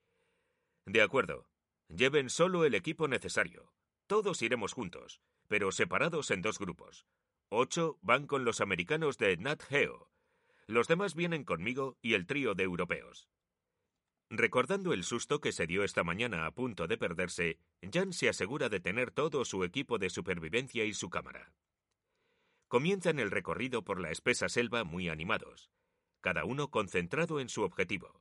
De 0.87 1.03
acuerdo. 1.03 1.49
Lleven 1.89 2.31
solo 2.31 2.65
el 2.65 2.75
equipo 2.75 3.07
necesario. 3.07 3.73
Todos 4.07 4.43
iremos 4.43 4.73
juntos, 4.73 5.21
pero 5.49 5.71
separados 5.71 6.31
en 6.31 6.43
dos 6.43 6.59
grupos. 6.59 7.07
Ocho 7.49 7.99
van 8.03 8.27
con 8.27 8.45
los 8.45 8.61
americanos 8.61 9.19
de 9.19 9.37
Nat 9.37 9.63
Geo. 9.63 10.11
Los 10.67 10.89
demás 10.89 11.15
vienen 11.15 11.45
conmigo 11.45 11.97
y 12.03 12.15
el 12.15 12.27
trío 12.27 12.55
de 12.55 12.65
europeos. 12.65 13.29
Recordando 14.29 14.93
el 14.93 15.05
susto 15.05 15.41
que 15.41 15.53
se 15.53 15.67
dio 15.67 15.85
esta 15.85 16.03
mañana 16.03 16.47
a 16.47 16.51
punto 16.51 16.89
de 16.89 16.99
perderse, 16.99 17.59
Jan 17.93 18.13
se 18.13 18.29
asegura 18.29 18.69
de 18.69 18.81
tener 18.81 19.13
todo 19.13 19.45
su 19.45 19.63
equipo 19.63 19.99
de 19.99 20.11
supervivencia 20.11 20.85
y 20.85 20.95
su 20.95 21.11
cámara. 21.11 21.53
Comienzan 22.69 23.21
el 23.21 23.31
recorrido 23.31 23.85
por 23.85 24.01
la 24.01 24.11
espesa 24.11 24.49
selva 24.49 24.83
muy 24.83 25.09
animados, 25.09 25.71
cada 26.21 26.45
uno 26.45 26.71
concentrado 26.71 27.39
en 27.39 27.49
su 27.49 27.63
objetivo. 27.63 28.21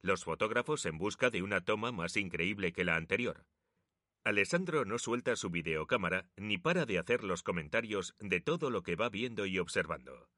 Los 0.00 0.22
fotógrafos 0.22 0.86
en 0.86 0.98
busca 0.98 1.30
de 1.30 1.42
una 1.42 1.64
toma 1.64 1.90
más 1.90 2.16
increíble 2.16 2.72
que 2.72 2.84
la 2.84 2.94
anterior. 2.94 3.44
Alessandro 4.24 4.84
no 4.84 4.98
suelta 5.00 5.34
su 5.34 5.50
videocámara 5.50 6.28
ni 6.36 6.58
para 6.58 6.86
de 6.86 7.00
hacer 7.00 7.24
los 7.24 7.42
comentarios 7.42 8.14
de 8.20 8.40
todo 8.40 8.70
lo 8.70 8.84
que 8.84 8.94
va 8.94 9.08
viendo 9.08 9.46
y 9.46 9.58
observando. 9.58 10.28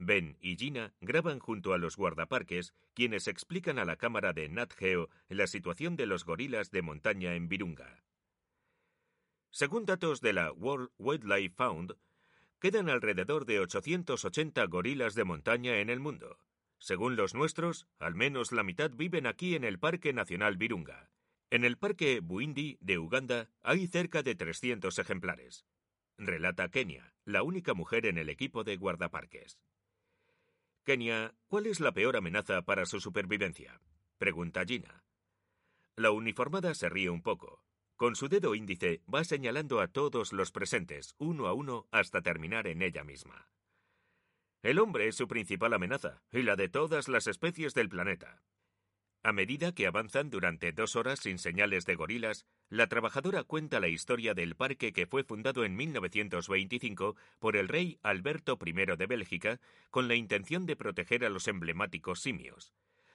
Ben 0.00 0.38
y 0.40 0.56
Gina 0.56 0.94
graban 1.02 1.40
junto 1.40 1.74
a 1.74 1.78
los 1.78 1.98
guardaparques, 1.98 2.72
quienes 2.94 3.28
explican 3.28 3.78
a 3.78 3.84
la 3.84 3.96
cámara 3.96 4.32
de 4.32 4.48
Nat 4.48 4.72
Geo 4.72 5.10
la 5.28 5.46
situación 5.46 5.94
de 5.96 6.06
los 6.06 6.24
gorilas 6.24 6.70
de 6.70 6.80
montaña 6.80 7.34
en 7.34 7.48
Virunga. 7.48 8.02
Según 9.50 9.84
datos 9.84 10.22
de 10.22 10.32
la 10.32 10.52
World 10.52 10.88
Wildlife 10.96 11.54
Fund, 11.54 11.96
quedan 12.60 12.88
alrededor 12.88 13.44
de 13.44 13.60
880 13.60 14.64
gorilas 14.68 15.14
de 15.14 15.24
montaña 15.24 15.80
en 15.80 15.90
el 15.90 16.00
mundo. 16.00 16.38
Según 16.78 17.14
los 17.14 17.34
nuestros, 17.34 17.86
al 17.98 18.14
menos 18.14 18.52
la 18.52 18.62
mitad 18.62 18.90
viven 18.90 19.26
aquí 19.26 19.54
en 19.54 19.64
el 19.64 19.78
Parque 19.78 20.14
Nacional 20.14 20.56
Virunga. 20.56 21.10
En 21.50 21.62
el 21.62 21.76
Parque 21.76 22.20
Buindi 22.20 22.78
de 22.80 22.98
Uganda 22.98 23.50
hay 23.62 23.86
cerca 23.86 24.22
de 24.22 24.34
300 24.34 24.98
ejemplares. 24.98 25.66
Relata 26.16 26.70
Kenia, 26.70 27.12
la 27.26 27.42
única 27.42 27.74
mujer 27.74 28.06
en 28.06 28.16
el 28.16 28.30
equipo 28.30 28.64
de 28.64 28.76
guardaparques. 28.76 29.58
Kenia, 30.84 31.34
¿cuál 31.46 31.66
es 31.66 31.80
la 31.80 31.92
peor 31.92 32.16
amenaza 32.16 32.62
para 32.62 32.86
su 32.86 33.00
supervivencia? 33.00 33.80
Pregunta 34.18 34.64
Gina. 34.64 35.04
La 35.96 36.10
uniformada 36.10 36.74
se 36.74 36.88
ríe 36.88 37.10
un 37.10 37.22
poco. 37.22 37.62
Con 37.96 38.16
su 38.16 38.28
dedo 38.28 38.54
índice 38.54 39.02
va 39.12 39.24
señalando 39.24 39.80
a 39.80 39.88
todos 39.88 40.32
los 40.32 40.52
presentes, 40.52 41.14
uno 41.18 41.46
a 41.46 41.52
uno, 41.52 41.86
hasta 41.90 42.22
terminar 42.22 42.66
en 42.66 42.80
ella 42.80 43.04
misma. 43.04 43.50
El 44.62 44.78
hombre 44.78 45.08
es 45.08 45.16
su 45.16 45.28
principal 45.28 45.74
amenaza, 45.74 46.22
y 46.32 46.42
la 46.42 46.56
de 46.56 46.68
todas 46.68 47.08
las 47.08 47.26
especies 47.26 47.74
del 47.74 47.90
planeta. 47.90 48.42
A 49.22 49.32
medida 49.32 49.72
que 49.72 49.86
avanzan 49.86 50.30
durante 50.30 50.72
dos 50.72 50.96
horas 50.96 51.20
sin 51.20 51.38
señales 51.38 51.84
de 51.84 51.94
gorilas, 51.94 52.46
la 52.70 52.86
trabajadora 52.86 53.42
cuenta 53.42 53.80
la 53.80 53.88
historia 53.88 54.32
del 54.32 54.54
parque 54.54 54.92
que 54.92 55.06
fue 55.06 55.24
fundado 55.24 55.64
en 55.64 55.74
1925 55.74 57.16
por 57.40 57.56
el 57.56 57.66
rey 57.66 57.98
Alberto 58.02 58.56
I 58.64 58.72
de 58.96 59.06
Bélgica 59.06 59.60
con 59.90 60.06
la 60.06 60.14
intención 60.14 60.66
de 60.66 60.76
proteger 60.76 61.24
a 61.24 61.30
los 61.30 61.48
emblemáticos 61.48 62.20
simios, 62.20 62.72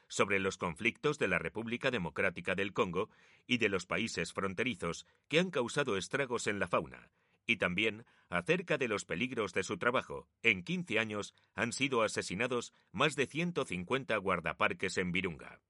sobre 0.10 0.40
los 0.40 0.58
conflictos 0.58 1.18
de 1.20 1.30
la 1.30 1.40
República 1.40 1.90
Democrática 1.90 2.54
del 2.54 2.74
Congo 2.74 3.10
y 3.48 3.58
de 3.58 3.70
los 3.70 3.86
países 3.86 4.34
fronterizos 4.34 5.08
que 5.30 5.40
han 5.40 5.52
causado 5.52 5.96
estragos 5.96 6.48
en 6.48 6.60
la 6.60 6.68
fauna, 6.68 7.10
y 7.48 7.56
también 7.56 8.06
acerca 8.30 8.78
de 8.78 8.90
los 8.90 9.06
peligros 9.06 9.54
de 9.54 9.64
su 9.64 9.78
trabajo. 9.78 10.28
En 10.44 10.64
15 10.64 11.00
años 11.00 11.34
han 11.54 11.72
sido 11.72 12.02
asesinados 12.02 12.74
más 12.92 13.16
de 13.16 13.26
150 13.26 14.18
guardaparques 14.18 14.98
en 14.98 15.14
Virunga. 15.14 15.62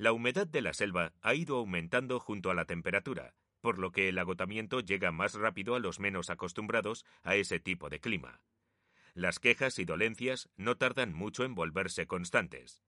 La 0.00 0.14
humedad 0.14 0.46
de 0.46 0.62
la 0.62 0.72
selva 0.72 1.12
ha 1.20 1.34
ido 1.34 1.58
aumentando 1.58 2.20
junto 2.20 2.50
a 2.50 2.54
la 2.54 2.64
temperatura, 2.64 3.34
por 3.60 3.78
lo 3.78 3.92
que 3.92 4.08
el 4.08 4.16
agotamiento 4.16 4.80
llega 4.80 5.12
más 5.12 5.34
rápido 5.34 5.74
a 5.74 5.78
los 5.78 6.00
menos 6.00 6.30
acostumbrados 6.30 7.04
a 7.22 7.36
ese 7.36 7.60
tipo 7.60 7.90
de 7.90 8.00
clima. 8.00 8.40
Las 9.12 9.38
quejas 9.38 9.78
y 9.78 9.84
dolencias 9.84 10.48
no 10.56 10.78
tardan 10.78 11.12
mucho 11.12 11.44
en 11.44 11.54
volverse 11.54 12.06
constantes. 12.06 12.82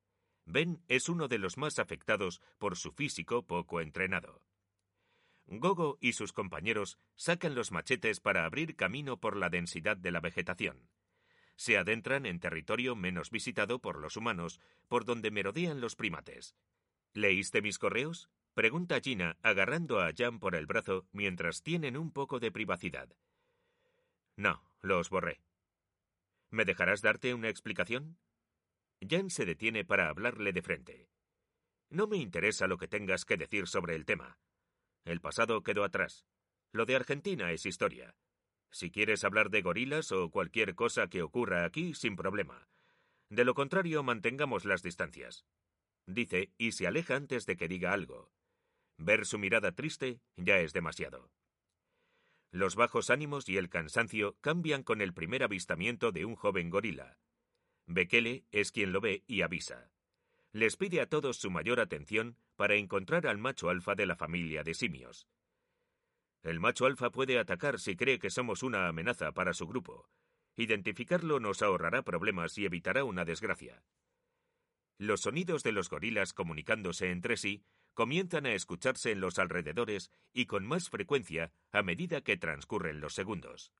Ben 0.46 0.82
es 0.88 1.10
uno 1.10 1.28
de 1.28 1.36
los 1.36 1.58
más 1.58 1.78
afectados 1.78 2.40
por 2.56 2.78
su 2.78 2.92
físico 2.92 3.46
poco 3.46 3.82
entrenado. 3.82 4.40
Gogo 5.44 5.98
y 6.00 6.14
sus 6.14 6.32
compañeros 6.32 6.96
sacan 7.14 7.54
los 7.54 7.72
machetes 7.72 8.20
para 8.20 8.46
abrir 8.46 8.74
camino 8.74 9.20
por 9.20 9.36
la 9.36 9.50
densidad 9.50 9.98
de 9.98 10.12
la 10.12 10.20
vegetación. 10.20 10.88
Se 11.56 11.76
adentran 11.76 12.24
en 12.24 12.40
territorio 12.40 12.96
menos 12.96 13.30
visitado 13.30 13.80
por 13.80 13.98
los 13.98 14.16
humanos, 14.16 14.60
por 14.88 15.04
donde 15.04 15.30
merodean 15.30 15.82
los 15.82 15.94
primates, 15.94 16.56
¿Leíste 17.14 17.60
mis 17.60 17.78
correos? 17.78 18.30
Pregunta 18.54 18.98
Gina, 19.00 19.36
agarrando 19.42 20.00
a 20.00 20.12
Jan 20.16 20.38
por 20.38 20.54
el 20.54 20.66
brazo 20.66 21.06
mientras 21.12 21.62
tienen 21.62 21.96
un 21.96 22.10
poco 22.10 22.40
de 22.40 22.50
privacidad. 22.50 23.14
No, 24.36 24.62
los 24.80 25.10
borré. 25.10 25.42
¿Me 26.50 26.64
dejarás 26.64 27.02
darte 27.02 27.34
una 27.34 27.50
explicación? 27.50 28.18
Jan 29.06 29.28
se 29.28 29.44
detiene 29.44 29.84
para 29.84 30.08
hablarle 30.08 30.54
de 30.54 30.62
frente. 30.62 31.08
No 31.90 32.06
me 32.06 32.16
interesa 32.16 32.66
lo 32.66 32.78
que 32.78 32.88
tengas 32.88 33.26
que 33.26 33.36
decir 33.36 33.66
sobre 33.66 33.94
el 33.94 34.06
tema. 34.06 34.38
El 35.04 35.20
pasado 35.20 35.62
quedó 35.62 35.84
atrás. 35.84 36.24
Lo 36.72 36.86
de 36.86 36.96
Argentina 36.96 37.52
es 37.52 37.66
historia. 37.66 38.14
Si 38.70 38.90
quieres 38.90 39.24
hablar 39.24 39.50
de 39.50 39.60
gorilas 39.60 40.12
o 40.12 40.30
cualquier 40.30 40.74
cosa 40.74 41.08
que 41.08 41.20
ocurra 41.20 41.66
aquí, 41.66 41.92
sin 41.92 42.16
problema. 42.16 42.68
De 43.28 43.44
lo 43.44 43.52
contrario, 43.52 44.02
mantengamos 44.02 44.64
las 44.64 44.82
distancias 44.82 45.44
dice 46.06 46.52
y 46.58 46.72
se 46.72 46.86
aleja 46.86 47.16
antes 47.16 47.46
de 47.46 47.56
que 47.56 47.68
diga 47.68 47.92
algo. 47.92 48.30
Ver 48.98 49.26
su 49.26 49.38
mirada 49.38 49.72
triste 49.72 50.20
ya 50.36 50.58
es 50.58 50.72
demasiado. 50.72 51.30
Los 52.50 52.76
bajos 52.76 53.10
ánimos 53.10 53.48
y 53.48 53.56
el 53.56 53.70
cansancio 53.70 54.36
cambian 54.40 54.82
con 54.82 55.00
el 55.00 55.14
primer 55.14 55.42
avistamiento 55.42 56.12
de 56.12 56.26
un 56.26 56.36
joven 56.36 56.68
gorila. 56.68 57.18
Bekele 57.86 58.44
es 58.52 58.72
quien 58.72 58.92
lo 58.92 59.00
ve 59.00 59.24
y 59.26 59.42
avisa. 59.42 59.90
Les 60.52 60.76
pide 60.76 61.00
a 61.00 61.08
todos 61.08 61.38
su 61.38 61.50
mayor 61.50 61.80
atención 61.80 62.36
para 62.56 62.74
encontrar 62.74 63.26
al 63.26 63.38
macho 63.38 63.70
alfa 63.70 63.94
de 63.94 64.04
la 64.04 64.16
familia 64.16 64.62
de 64.62 64.74
simios. 64.74 65.26
El 66.42 66.60
macho 66.60 66.84
alfa 66.84 67.10
puede 67.10 67.38
atacar 67.38 67.80
si 67.80 67.96
cree 67.96 68.18
que 68.18 68.28
somos 68.28 68.62
una 68.62 68.86
amenaza 68.86 69.32
para 69.32 69.54
su 69.54 69.66
grupo. 69.66 70.08
Identificarlo 70.56 71.40
nos 71.40 71.62
ahorrará 71.62 72.02
problemas 72.02 72.58
y 72.58 72.66
evitará 72.66 73.04
una 73.04 73.24
desgracia. 73.24 73.82
Los 75.02 75.22
sonidos 75.22 75.64
de 75.64 75.72
los 75.72 75.90
gorilas 75.90 76.32
comunicándose 76.32 77.10
entre 77.10 77.36
sí 77.36 77.64
comienzan 77.92 78.46
a 78.46 78.52
escucharse 78.52 79.10
en 79.10 79.18
los 79.18 79.40
alrededores 79.40 80.12
y 80.32 80.46
con 80.46 80.64
más 80.64 80.90
frecuencia 80.90 81.52
a 81.72 81.82
medida 81.82 82.20
que 82.20 82.36
transcurren 82.36 83.00
los 83.00 83.12
segundos. 83.12 83.72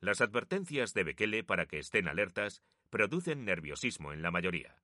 Las 0.00 0.22
advertencias 0.22 0.94
de 0.94 1.04
Bekele 1.04 1.44
para 1.44 1.66
que 1.66 1.78
estén 1.78 2.08
alertas 2.08 2.62
producen 2.88 3.44
nerviosismo 3.44 4.14
en 4.14 4.22
la 4.22 4.30
mayoría. 4.30 4.82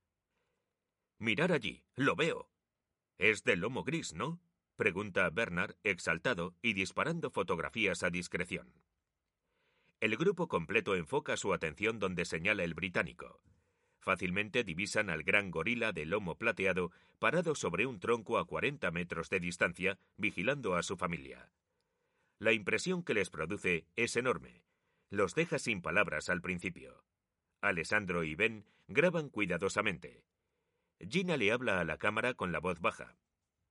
Mirar 1.19 1.53
allí, 1.53 1.83
lo 1.97 2.15
veo. 2.15 2.51
Es 3.17 3.45
de 3.45 3.57
lomo 3.57 3.85
gris, 3.85 4.13
¿no? 4.13 4.43
pregunta 4.77 5.31
Bernard, 5.31 5.77
exaltado 5.85 6.55
y 6.61 6.75
disparando 6.75 7.31
fotografías 7.31 8.03
a 8.03 8.11
discreción. 8.11 8.75
El 10.01 10.19
grupo 10.19 10.49
completo 10.49 10.97
enfoca 10.97 11.39
su 11.39 11.55
atención 11.55 11.99
donde 11.99 12.27
señala 12.27 12.63
el 12.63 12.75
británico. 12.75 13.41
Fácilmente 14.09 14.65
divisan 14.65 15.11
al 15.11 15.23
gran 15.23 15.51
gorila 15.51 15.93
de 15.93 16.07
lomo 16.07 16.39
plateado 16.39 16.93
parado 17.19 17.55
sobre 17.55 17.85
un 17.85 18.01
tronco 18.01 18.39
a 18.39 18.47
40 18.47 18.91
metros 18.91 19.29
de 19.29 19.39
distancia, 19.39 19.99
vigilando 20.17 20.77
a 20.77 20.83
su 20.83 20.97
familia. 20.97 21.53
La 22.39 22.55
impresión 22.55 23.03
que 23.03 23.13
les 23.13 23.29
produce 23.29 23.85
es 23.97 24.17
enorme. 24.17 24.63
Los 25.11 25.35
deja 25.35 25.59
sin 25.59 25.83
palabras 25.83 26.31
al 26.31 26.41
principio. 26.41 27.05
Alessandro 27.61 28.25
y 28.25 28.35
Ben 28.35 28.65
graban 28.87 29.29
cuidadosamente. 29.29 30.25
Gina 31.07 31.37
le 31.37 31.53
habla 31.53 31.79
a 31.79 31.85
la 31.85 31.99
cámara 31.99 32.33
con 32.33 32.51
la 32.51 32.61
voz 32.61 32.81
baja. 32.81 33.19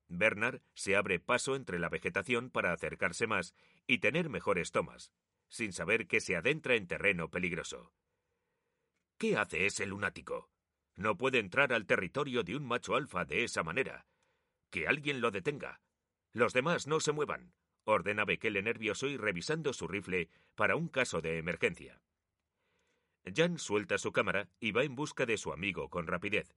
Bernard 0.07 0.61
se 0.75 0.95
abre 0.95 1.19
paso 1.19 1.55
entre 1.55 1.79
la 1.79 1.89
vegetación 1.89 2.51
para 2.51 2.73
acercarse 2.73 3.25
más 3.25 3.55
y 3.87 3.97
tener 3.97 4.29
mejores 4.29 4.71
tomas, 4.71 5.11
sin 5.47 5.73
saber 5.73 6.05
que 6.05 6.21
se 6.21 6.35
adentra 6.35 6.75
en 6.75 6.85
terreno 6.85 7.27
peligroso. 7.31 7.91
¿Qué 9.17 9.35
hace 9.35 9.65
ese 9.65 9.85
lunático? 9.85 10.49
No 10.95 11.17
puede 11.17 11.39
entrar 11.39 11.73
al 11.73 11.85
territorio 11.85 12.43
de 12.43 12.55
un 12.55 12.65
macho 12.65 12.95
alfa 12.95 13.25
de 13.25 13.43
esa 13.43 13.63
manera. 13.63 14.05
Que 14.69 14.87
alguien 14.87 15.21
lo 15.21 15.31
detenga. 15.31 15.81
Los 16.33 16.53
demás 16.53 16.87
no 16.87 16.99
se 16.99 17.11
muevan. 17.11 17.53
Ordena 17.83 18.25
Bekele 18.25 18.61
nervioso 18.61 19.07
y 19.07 19.17
revisando 19.17 19.73
su 19.73 19.87
rifle 19.87 20.29
para 20.55 20.75
un 20.75 20.87
caso 20.87 21.21
de 21.21 21.37
emergencia. 21.37 22.01
Jan 23.33 23.59
suelta 23.59 23.97
su 23.97 24.11
cámara 24.11 24.49
y 24.59 24.71
va 24.71 24.83
en 24.83 24.95
busca 24.95 25.25
de 25.25 25.37
su 25.37 25.51
amigo 25.51 25.89
con 25.89 26.05
rapidez. 26.05 26.55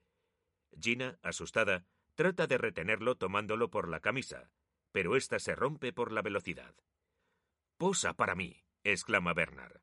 Gina, 0.78 1.18
asustada, 1.22 1.86
trata 2.14 2.46
de 2.46 2.58
retenerlo 2.58 3.16
tomándolo 3.16 3.70
por 3.70 3.88
la 3.88 4.00
camisa, 4.00 4.50
pero 4.92 5.16
ésta 5.16 5.38
se 5.38 5.54
rompe 5.54 5.92
por 5.92 6.12
la 6.12 6.22
velocidad. 6.22 6.74
Posa 7.76 8.14
para 8.14 8.34
mí, 8.34 8.64
exclama 8.84 9.32
Bernard. 9.32 9.80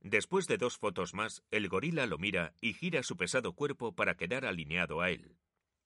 Después 0.00 0.46
de 0.46 0.56
dos 0.56 0.78
fotos 0.78 1.12
más, 1.12 1.42
el 1.50 1.68
gorila 1.68 2.06
lo 2.06 2.16
mira 2.16 2.54
y 2.60 2.72
gira 2.72 3.02
su 3.02 3.16
pesado 3.16 3.52
cuerpo 3.52 3.94
para 3.94 4.16
quedar 4.16 4.46
alineado 4.46 5.02
a 5.02 5.10
él. 5.10 5.36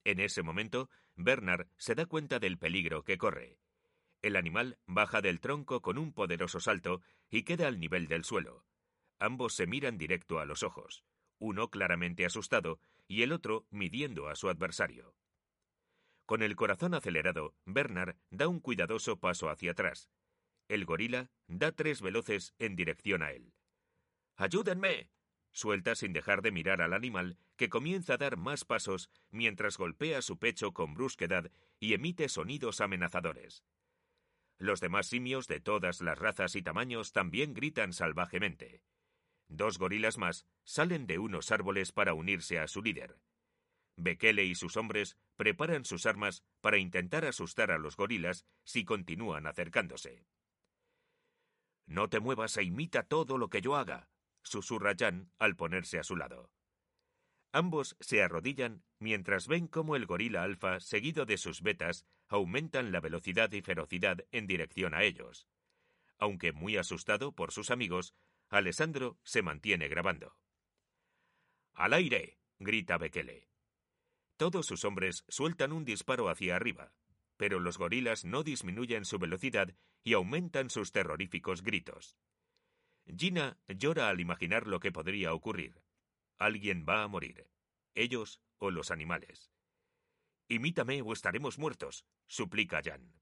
En 0.05 0.21
ese 0.21 0.43
momento, 0.43 0.89
Bernard 1.17 1.67
se 1.77 1.95
da 1.95 2.07
cuenta 2.07 2.39
del 2.39 2.57
peligro 2.59 3.03
que 3.03 3.19
corre. 3.19 3.59
El 4.23 4.37
animal 4.37 4.79
baja 4.87 5.21
del 5.21 5.41
tronco 5.41 5.83
con 5.83 5.99
un 5.99 6.13
poderoso 6.13 6.61
salto 6.61 7.03
y 7.29 7.43
queda 7.43 7.67
al 7.67 7.81
nivel 7.81 8.07
del 8.07 8.25
suelo. 8.25 8.65
Ambos 9.19 9.55
se 9.55 9.67
miran 9.67 9.99
directo 9.99 10.39
a 10.39 10.45
los 10.45 10.63
ojos, 10.63 11.05
uno 11.39 11.69
claramente 11.69 12.25
asustado 12.25 12.79
y 13.09 13.23
el 13.23 13.33
otro 13.33 13.67
midiendo 13.71 14.29
a 14.29 14.37
su 14.37 14.49
adversario. 14.49 15.15
Con 16.25 16.43
el 16.43 16.57
corazón 16.57 16.95
acelerado, 16.95 17.55
Bernard 17.67 18.17
da 18.31 18.49
un 18.49 18.61
cuidadoso 18.61 19.19
paso 19.19 19.51
hacia 19.51 19.73
atrás. 19.73 20.11
El 20.69 20.85
gorila 20.85 21.31
da 21.49 21.73
tres 21.73 22.01
veloces 22.01 22.55
en 22.59 22.77
dirección 22.77 23.23
a 23.23 23.33
él. 23.33 23.53
¡Ayúdenme! 24.37 25.11
Suelta 25.53 25.95
sin 25.95 26.13
dejar 26.13 26.43
de 26.43 26.51
mirar 26.51 26.83
al 26.83 26.93
animal, 26.93 27.39
que 27.57 27.69
comienza 27.69 28.15
a 28.15 28.17
dar 28.17 28.37
más 28.37 28.65
pasos 28.65 29.09
mientras 29.31 29.79
golpea 29.79 30.21
su 30.21 30.39
pecho 30.39 30.73
con 30.73 30.95
brusquedad 30.95 31.53
y 31.79 31.95
emite 31.95 32.29
sonidos 32.29 32.81
amenazadores. 32.81 33.65
Los 34.59 34.81
demás 34.81 35.07
simios 35.07 35.47
de 35.47 35.61
todas 35.61 36.01
las 36.01 36.19
razas 36.19 36.57
y 36.57 36.63
tamaños 36.63 37.13
también 37.13 37.55
gritan 37.55 37.93
salvajemente. 37.93 38.83
Dos 39.49 39.79
gorilas 39.79 40.19
más 40.19 40.47
salen 40.65 41.07
de 41.07 41.19
unos 41.19 41.53
árboles 41.53 41.93
para 41.93 42.15
unirse 42.15 42.59
a 42.59 42.67
su 42.67 42.83
líder. 42.83 43.21
Bekele 43.97 44.45
y 44.45 44.57
sus 44.57 44.77
hombres 44.77 45.17
preparan 45.37 45.85
sus 45.85 46.07
armas 46.07 46.43
para 46.61 46.79
intentar 46.79 47.25
asustar 47.25 47.71
a 47.71 47.79
los 47.79 47.97
gorilas 47.97 48.45
si 48.65 48.85
continúan 48.85 49.47
acercándose. 49.47 50.27
No 51.87 52.09
te 52.09 52.19
muevas 52.19 52.57
e 52.57 52.65
imita 52.65 53.05
todo 53.05 53.39
lo 53.39 53.51
que 53.51 53.61
yo 53.61 53.77
haga, 53.77 54.09
susurra 54.45 54.95
Jan 54.97 55.33
al 55.39 55.57
ponerse 55.57 55.99
a 55.99 56.05
su 56.05 56.17
lado. 56.17 56.53
Ambos 57.53 57.97
se 58.01 58.23
arrodillan 58.23 58.85
mientras 58.99 59.47
ven 59.47 59.69
cómo 59.69 59.97
el 59.97 60.07
gorila 60.07 60.43
alfa, 60.43 60.81
seguido 60.81 61.25
de 61.25 61.37
sus 61.37 61.63
betas, 61.63 62.07
aumentan 62.29 62.93
la 62.93 63.01
velocidad 63.01 63.53
y 63.53 63.63
ferocidad 63.63 64.25
en 64.33 64.47
dirección 64.47 64.95
a 64.95 65.03
ellos. 65.05 65.47
Aunque 66.19 66.53
muy 66.53 66.77
asustado 66.77 67.33
por 67.33 67.53
sus 67.53 67.71
amigos, 67.71 68.15
Alessandro 68.49 69.19
se 69.25 69.43
mantiene 69.43 69.89
grabando. 69.89 70.37
¡Al 71.75 71.93
aire! 71.93 72.39
grita 72.59 72.99
Bekele. 72.99 73.49
Todos 74.37 74.67
sus 74.67 74.85
hombres 74.85 75.25
sueltan 75.29 75.73
un 75.73 75.85
disparo 75.85 76.29
hacia 76.29 76.57
arriba, 76.57 76.93
pero 77.37 77.61
los 77.61 77.79
gorilas 77.79 78.25
no 78.25 78.43
disminuyen 78.43 79.05
su 79.05 79.19
velocidad 79.19 79.75
y 80.03 80.15
aumentan 80.15 80.71
sus 80.71 80.93
terroríficos 80.93 81.63
gritos. 81.63 82.17
Gina 83.07 83.59
llora 83.69 84.09
al 84.09 84.21
imaginar 84.21 84.67
lo 84.67 84.81
que 84.81 84.93
podría 84.93 85.35
ocurrir. 85.35 85.83
Alguien 86.39 86.85
va 86.89 87.03
a 87.03 87.09
morir, 87.09 87.49
ellos 87.95 88.41
o 88.59 88.71
los 88.71 88.91
animales. 88.91 89.53
Imítame 90.49 91.03
o 91.03 91.13
estaremos 91.13 91.59
muertos, 91.59 92.05
suplica 92.27 92.81
Jan. 92.85 93.15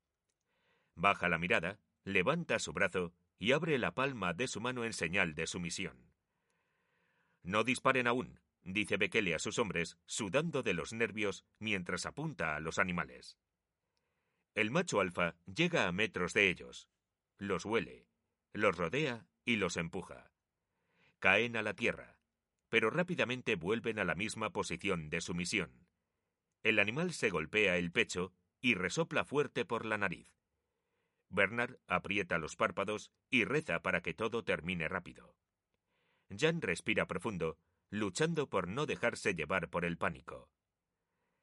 Baja 0.94 1.28
la 1.28 1.38
mirada, 1.38 1.78
levanta 2.04 2.58
su 2.58 2.72
brazo 2.72 3.12
y 3.38 3.52
abre 3.52 3.78
la 3.78 3.94
palma 3.94 4.34
de 4.34 4.48
su 4.48 4.60
mano 4.60 4.84
en 4.84 4.92
señal 4.92 5.34
de 5.34 5.46
sumisión. 5.46 6.12
No 7.42 7.64
disparen 7.64 8.06
aún, 8.06 8.40
dice 8.62 8.96
Bekele 8.96 9.34
a 9.34 9.38
sus 9.38 9.58
hombres, 9.58 9.98
sudando 10.06 10.62
de 10.62 10.74
los 10.74 10.92
nervios 10.92 11.44
mientras 11.58 12.06
apunta 12.06 12.56
a 12.56 12.60
los 12.60 12.78
animales. 12.78 13.36
El 14.54 14.70
macho 14.70 15.00
alfa 15.00 15.34
llega 15.46 15.88
a 15.88 15.92
metros 15.92 16.34
de 16.34 16.50
ellos, 16.50 16.88
los 17.38 17.64
huele, 17.64 18.06
los 18.52 18.76
rodea 18.76 19.26
y 19.44 19.56
los 19.56 19.76
empuja. 19.76 20.30
Caen 21.18 21.56
a 21.56 21.62
la 21.62 21.74
tierra, 21.74 22.18
pero 22.68 22.90
rápidamente 22.90 23.54
vuelven 23.56 23.98
a 23.98 24.04
la 24.04 24.14
misma 24.14 24.50
posición 24.50 25.10
de 25.10 25.20
sumisión. 25.20 25.86
El 26.62 26.78
animal 26.78 27.12
se 27.12 27.30
golpea 27.30 27.76
el 27.76 27.92
pecho 27.92 28.32
y 28.60 28.74
resopla 28.74 29.24
fuerte 29.24 29.64
por 29.64 29.84
la 29.84 29.98
nariz. 29.98 30.32
Bernard 31.28 31.76
aprieta 31.86 32.38
los 32.38 32.56
párpados 32.56 33.10
y 33.30 33.44
reza 33.44 33.82
para 33.82 34.02
que 34.02 34.14
todo 34.14 34.44
termine 34.44 34.88
rápido. 34.88 35.34
Jan 36.30 36.60
respira 36.60 37.06
profundo, 37.06 37.58
luchando 37.90 38.48
por 38.48 38.68
no 38.68 38.86
dejarse 38.86 39.34
llevar 39.34 39.68
por 39.68 39.84
el 39.84 39.98
pánico. 39.98 40.50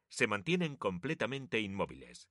Se 0.09 0.27
mantienen 0.27 0.75
completamente 0.75 1.59
inmóviles. 1.59 2.29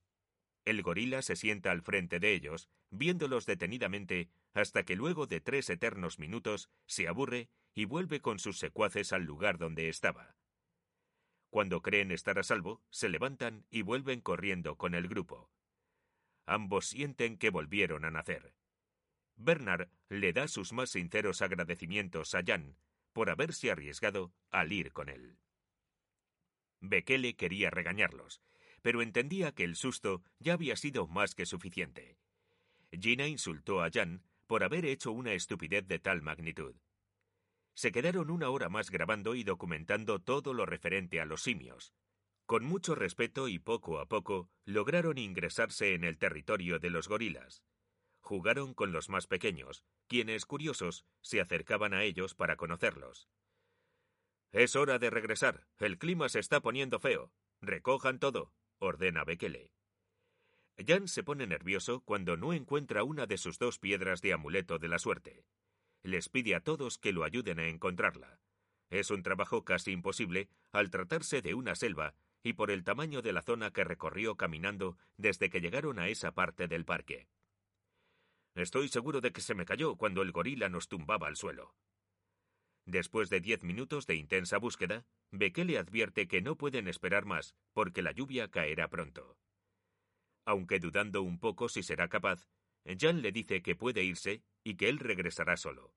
El 0.65 0.81
gorila 0.81 1.21
se 1.21 1.35
sienta 1.35 1.71
al 1.71 1.81
frente 1.81 2.19
de 2.19 2.33
ellos, 2.33 2.69
viéndolos 2.89 3.45
detenidamente, 3.45 4.29
hasta 4.53 4.83
que 4.83 4.95
luego 4.95 5.27
de 5.27 5.41
tres 5.41 5.69
eternos 5.69 6.19
minutos 6.19 6.69
se 6.85 7.07
aburre 7.07 7.49
y 7.73 7.85
vuelve 7.85 8.19
con 8.19 8.39
sus 8.39 8.57
secuaces 8.57 9.13
al 9.13 9.23
lugar 9.23 9.57
donde 9.57 9.89
estaba. 9.89 10.35
Cuando 11.49 11.81
creen 11.81 12.11
estar 12.11 12.37
a 12.37 12.43
salvo, 12.43 12.81
se 12.89 13.09
levantan 13.09 13.65
y 13.69 13.81
vuelven 13.81 14.21
corriendo 14.21 14.77
con 14.77 14.93
el 14.93 15.07
grupo. 15.07 15.49
Ambos 16.45 16.87
sienten 16.87 17.37
que 17.37 17.49
volvieron 17.49 18.05
a 18.05 18.11
nacer. 18.11 18.53
Bernard 19.35 19.89
le 20.09 20.33
da 20.33 20.47
sus 20.47 20.73
más 20.73 20.91
sinceros 20.91 21.41
agradecimientos 21.41 22.35
a 22.35 22.43
Jan 22.45 22.77
por 23.13 23.29
haberse 23.29 23.71
arriesgado 23.71 24.33
al 24.51 24.71
ir 24.71 24.91
con 24.91 25.09
él. 25.09 25.39
Bekele 26.81 27.35
quería 27.35 27.69
regañarlos, 27.69 28.41
pero 28.81 29.01
entendía 29.01 29.53
que 29.53 29.63
el 29.63 29.75
susto 29.75 30.23
ya 30.39 30.53
había 30.53 30.75
sido 30.75 31.07
más 31.07 31.35
que 31.35 31.45
suficiente. 31.45 32.17
Gina 32.91 33.27
insultó 33.27 33.81
a 33.81 33.89
Jan 33.91 34.23
por 34.49 34.63
haber 34.63 34.87
hecho 34.87 35.11
una 35.11 35.33
estupidez 35.33 35.87
de 35.87 35.99
tal 35.99 36.23
magnitud. 36.23 36.75
Se 37.75 37.91
quedaron 37.91 38.31
una 38.31 38.49
hora 38.49 38.67
más 38.67 38.89
grabando 38.89 39.35
y 39.35 39.43
documentando 39.43 40.17
todo 40.17 40.55
lo 40.55 40.65
referente 40.65 41.21
a 41.21 41.25
los 41.25 41.43
simios, 41.43 41.93
con 42.47 42.65
mucho 42.65 42.95
respeto 42.95 43.47
y 43.47 43.59
poco 43.59 43.99
a 43.99 44.07
poco 44.07 44.49
lograron 44.65 45.19
ingresarse 45.19 45.93
en 45.93 46.03
el 46.03 46.17
territorio 46.17 46.79
de 46.79 46.89
los 46.89 47.07
gorilas. 47.07 47.61
Jugaron 48.21 48.73
con 48.73 48.91
los 48.91 49.07
más 49.07 49.27
pequeños, 49.27 49.83
quienes, 50.07 50.47
curiosos, 50.47 51.05
se 51.21 51.41
acercaban 51.41 51.93
a 51.93 52.01
ellos 52.01 52.33
para 52.33 52.55
conocerlos. 52.55 53.29
Es 54.51 54.75
hora 54.75 54.97
de 54.97 55.11
regresar. 55.11 55.67
El 55.77 55.99
clima 55.99 56.27
se 56.27 56.39
está 56.39 56.59
poniendo 56.59 56.99
feo. 56.99 57.31
Recojan 57.61 58.17
todo, 58.17 58.51
ordena 58.79 59.23
Bekele. 59.25 59.71
Jan 60.85 61.07
se 61.07 61.23
pone 61.23 61.45
nervioso 61.45 62.01
cuando 62.01 62.37
no 62.37 62.53
encuentra 62.53 63.03
una 63.03 63.25
de 63.25 63.37
sus 63.37 63.59
dos 63.59 63.79
piedras 63.79 64.21
de 64.21 64.33
amuleto 64.33 64.79
de 64.79 64.87
la 64.87 64.99
suerte. 64.99 65.43
Les 66.03 66.29
pide 66.29 66.55
a 66.55 66.61
todos 66.61 66.97
que 66.97 67.11
lo 67.11 67.23
ayuden 67.23 67.59
a 67.59 67.67
encontrarla. 67.67 68.39
Es 68.89 69.11
un 69.11 69.21
trabajo 69.21 69.65
casi 69.65 69.91
imposible 69.91 70.49
al 70.71 70.89
tratarse 70.89 71.41
de 71.41 71.53
una 71.53 71.75
selva 71.75 72.15
y 72.41 72.53
por 72.53 72.71
el 72.71 72.83
tamaño 72.83 73.21
de 73.21 73.33
la 73.33 73.41
zona 73.41 73.71
que 73.71 73.83
recorrió 73.83 74.35
caminando 74.35 74.97
desde 75.17 75.49
que 75.49 75.59
llegaron 75.59 75.99
a 75.99 76.07
esa 76.07 76.31
parte 76.31 76.67
del 76.67 76.85
parque. 76.85 77.27
Estoy 78.55 78.87
seguro 78.87 79.21
de 79.21 79.31
que 79.31 79.41
se 79.41 79.53
me 79.53 79.65
cayó 79.65 79.95
cuando 79.95 80.21
el 80.21 80.31
gorila 80.31 80.69
nos 80.69 80.87
tumbaba 80.87 81.27
al 81.27 81.35
suelo. 81.35 81.75
Después 82.85 83.29
de 83.29 83.41
diez 83.41 83.63
minutos 83.63 84.07
de 84.07 84.15
intensa 84.15 84.57
búsqueda, 84.57 85.05
Bekele 85.31 85.77
advierte 85.77 86.27
que 86.27 86.41
no 86.41 86.55
pueden 86.55 86.87
esperar 86.87 87.25
más, 87.25 87.53
porque 87.73 88.01
la 88.01 88.11
lluvia 88.13 88.49
caerá 88.49 88.89
pronto. 88.89 89.37
Aunque 90.49 90.79
dudando 90.79 91.21
un 91.21 91.39
poco 91.39 91.69
si 91.69 91.83
será 91.83 92.07
capaz, 92.07 92.47
Jan 92.97 93.21
le 93.21 93.31
dice 93.31 93.61
que 93.61 93.75
puede 93.75 94.03
irse 94.03 94.41
y 94.63 94.75
que 94.75 94.89
él 94.89 94.97
regresará 94.97 95.57
solo. 95.57 95.93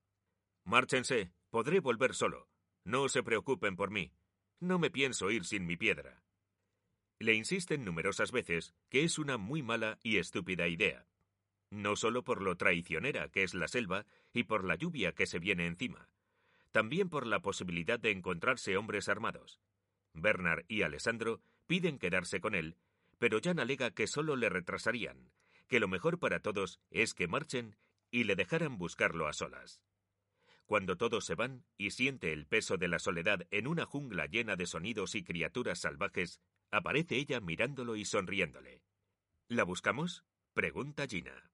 Márchense, 0.64 1.32
podré 1.50 1.80
volver 1.80 2.14
solo. 2.14 2.48
No 2.84 3.08
se 3.08 3.22
preocupen 3.22 3.76
por 3.76 3.90
mí. 3.90 4.12
No 4.60 4.78
me 4.78 4.90
pienso 4.90 5.30
ir 5.30 5.44
sin 5.44 5.66
mi 5.66 5.76
piedra 5.76 6.22
le 7.22 7.34
insisten 7.34 7.84
numerosas 7.84 8.32
veces 8.32 8.74
que 8.90 9.04
es 9.04 9.18
una 9.18 9.38
muy 9.38 9.62
mala 9.62 9.98
y 10.02 10.18
estúpida 10.18 10.66
idea, 10.68 11.06
no 11.70 11.96
solo 11.96 12.24
por 12.24 12.42
lo 12.42 12.56
traicionera 12.56 13.28
que 13.28 13.44
es 13.44 13.54
la 13.54 13.68
selva 13.68 14.06
y 14.32 14.44
por 14.44 14.64
la 14.64 14.74
lluvia 14.74 15.12
que 15.12 15.26
se 15.26 15.38
viene 15.38 15.66
encima, 15.66 16.08
también 16.72 17.08
por 17.08 17.26
la 17.26 17.40
posibilidad 17.40 17.98
de 17.98 18.10
encontrarse 18.10 18.76
hombres 18.76 19.08
armados. 19.08 19.60
Bernard 20.14 20.64
y 20.68 20.82
Alessandro 20.82 21.40
piden 21.66 21.98
quedarse 21.98 22.40
con 22.40 22.54
él, 22.54 22.76
pero 23.22 23.38
Jan 23.40 23.60
alega 23.60 23.92
que 23.92 24.08
solo 24.08 24.34
le 24.34 24.48
retrasarían, 24.48 25.30
que 25.68 25.78
lo 25.78 25.86
mejor 25.86 26.18
para 26.18 26.40
todos 26.40 26.80
es 26.90 27.14
que 27.14 27.28
marchen 27.28 27.76
y 28.10 28.24
le 28.24 28.34
dejaran 28.34 28.78
buscarlo 28.78 29.28
a 29.28 29.32
solas. 29.32 29.80
Cuando 30.66 30.96
todos 30.96 31.24
se 31.24 31.36
van 31.36 31.64
y 31.78 31.92
siente 31.92 32.32
el 32.32 32.48
peso 32.48 32.78
de 32.78 32.88
la 32.88 32.98
soledad 32.98 33.46
en 33.52 33.68
una 33.68 33.86
jungla 33.86 34.26
llena 34.26 34.56
de 34.56 34.66
sonidos 34.66 35.14
y 35.14 35.22
criaturas 35.22 35.78
salvajes, 35.78 36.40
Aparece 36.72 37.16
ella 37.16 37.38
mirándolo 37.38 37.94
y 37.94 38.04
sonriéndole. 38.04 38.82
¿La 39.46 39.62
buscamos? 39.62 40.24
pregunta 40.52 41.06
Gina. 41.06 41.51